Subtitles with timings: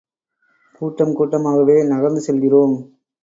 [0.81, 2.75] கூட்டம் கூட்டமாகவே நகர்ந்து செல்கிறோம்.